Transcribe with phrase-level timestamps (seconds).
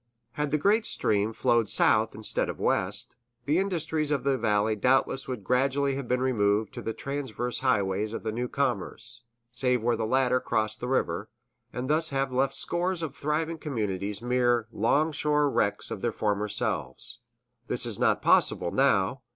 [0.31, 3.15] Had the great stream flowed south instead of west,
[3.45, 8.11] the industries of the valley doubtless would gradually have been removed to the transverse highways
[8.11, 11.29] of the new commerce, save where these latter crossed the river,
[11.71, 16.47] and thus have left scores of once thriving communities mere 'longshore wrecks of their former
[16.47, 17.19] selves.
[17.67, 19.21] This is not possible, now.